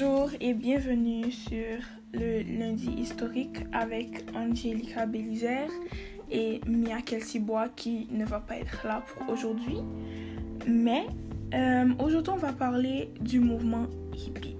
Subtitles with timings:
[0.00, 1.76] Bonjour et bienvenue sur
[2.12, 5.68] le lundi historique avec Angelica Belizer
[6.30, 9.78] et Mia Kelsibois qui ne va pas être là pour aujourd'hui.
[10.68, 11.06] Mais
[11.52, 14.54] euh, aujourd'hui, on va parler du mouvement hippie.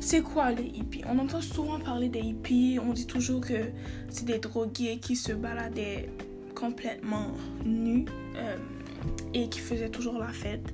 [0.00, 1.02] C'est quoi les hippies?
[1.06, 3.70] On entend souvent parler des hippies, on dit toujours que
[4.08, 6.08] c'est des drogués qui se baladaient
[6.54, 7.32] complètement
[7.66, 8.06] nus
[8.36, 8.56] euh,
[9.34, 10.72] et qui faisaient toujours la fête.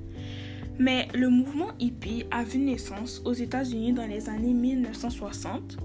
[0.79, 5.77] Mais le mouvement hippie a vu naissance aux États-Unis dans les années 1960.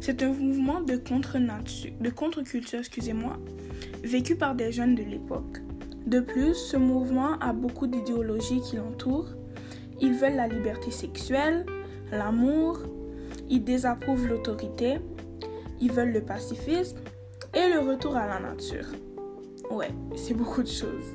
[0.00, 0.96] C'est un mouvement de
[2.10, 3.38] contre-culture, excusez-moi,
[4.02, 5.62] vécu par des jeunes de l'époque.
[6.06, 9.30] De plus, ce mouvement a beaucoup d'idéologies qui l'entourent.
[10.00, 11.64] Ils veulent la liberté sexuelle,
[12.10, 12.80] l'amour,
[13.48, 14.98] ils désapprouvent l'autorité,
[15.80, 16.98] ils veulent le pacifisme
[17.54, 18.86] et le retour à la nature.
[19.70, 21.14] Ouais, c'est beaucoup de choses.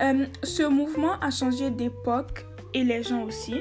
[0.00, 3.56] Euh, ce mouvement a changé d'époque et les gens aussi.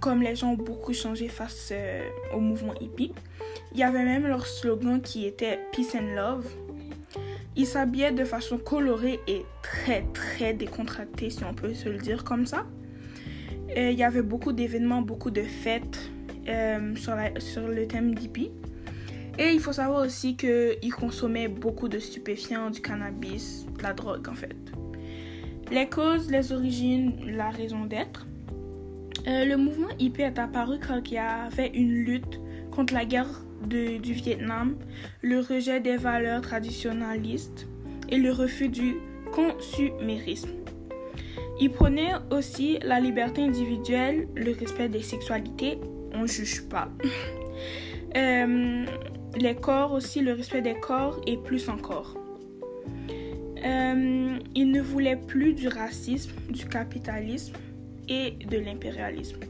[0.00, 3.12] Comme les gens ont beaucoup changé face euh, au mouvement hippie.
[3.72, 6.46] Il y avait même leur slogan qui était Peace and Love.
[7.56, 12.22] Ils s'habillaient de façon colorée et très très décontractée, si on peut se le dire
[12.24, 12.66] comme ça.
[13.76, 16.10] Euh, il y avait beaucoup d'événements, beaucoup de fêtes
[16.96, 18.50] sur, sur le thème d'hippie.
[19.38, 24.28] Et il faut savoir aussi qu'ils consommaient beaucoup de stupéfiants, du cannabis, de la drogue
[24.28, 24.56] en fait.
[25.70, 28.26] Les causes, les origines, la raison d'être.
[29.26, 32.40] Euh, le mouvement hippie est apparu quand il y avait une lutte
[32.70, 34.76] contre la guerre du Vietnam,
[35.22, 37.66] le rejet des valeurs traditionnalistes
[38.10, 38.96] et le refus du
[39.32, 40.50] consumérisme.
[41.60, 45.78] Il prenait aussi la liberté individuelle, le respect des sexualités,
[46.12, 46.88] on ne juge pas.
[48.16, 48.86] Euh,
[49.36, 52.16] les corps aussi, le respect des corps et plus encore.
[53.64, 57.54] Euh, il ne voulait plus du racisme, du capitalisme
[58.08, 59.40] et de l'impérialisme.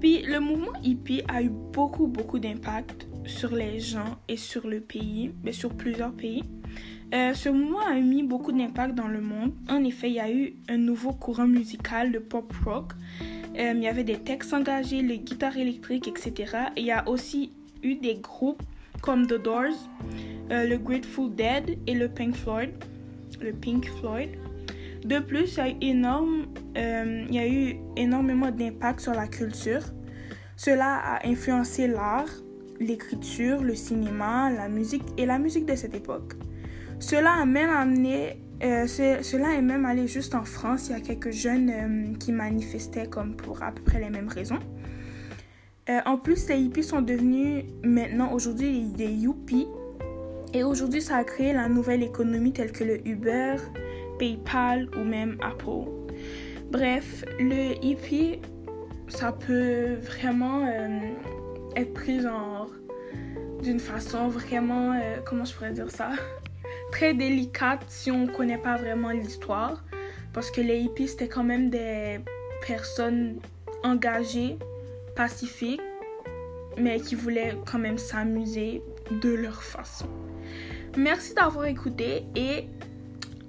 [0.00, 4.80] Puis le mouvement hippie a eu beaucoup, beaucoup d'impact sur les gens et sur le
[4.80, 6.42] pays, mais sur plusieurs pays.
[7.14, 9.52] Euh, ce mouvement a mis beaucoup d'impact dans le monde.
[9.68, 12.92] En effet, il y a eu un nouveau courant musical, le pop rock.
[13.56, 16.56] Euh, il y avait des textes engagés, les guitares électriques, etc.
[16.76, 17.52] Et il y a aussi
[17.82, 18.62] eu des groupes
[19.00, 19.88] comme The Doors,
[20.50, 22.70] euh, le Grateful Dead et le Pink Floyd.
[23.40, 24.30] Le Pink Floyd.
[25.04, 29.12] De plus, il y a eu, énorme, euh, il y a eu énormément d'impact sur
[29.12, 29.82] la culture.
[30.56, 32.30] Cela a influencé l'art,
[32.80, 36.32] l'écriture, le cinéma, la musique et la musique de cette époque.
[36.98, 40.88] Cela a même amené, euh, cela est même allé juste en France.
[40.88, 44.60] Il y a quelques jeunes qui manifestaient comme pour à peu près les mêmes raisons.
[45.88, 49.68] En plus, les hippies sont devenus maintenant aujourd'hui des yuppies
[50.56, 53.56] et aujourd'hui, ça a créé la nouvelle économie telle que le Uber,
[54.18, 55.90] PayPal ou même Apple.
[56.70, 58.40] Bref, le hippie,
[59.08, 60.98] ça peut vraiment euh,
[61.76, 62.70] être pris genre
[63.62, 66.12] d'une façon vraiment, euh, comment je pourrais dire ça,
[66.90, 69.84] très délicate si on ne connaît pas vraiment l'histoire.
[70.32, 72.20] Parce que les hippies, c'était quand même des
[72.66, 73.40] personnes
[73.84, 74.58] engagées,
[75.16, 75.80] pacifiques,
[76.78, 80.06] mais qui voulaient quand même s'amuser de leur façon.
[80.96, 82.66] Merci d'avoir écouté et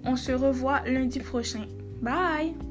[0.03, 1.65] on se revoit lundi prochain.
[2.01, 2.66] Bye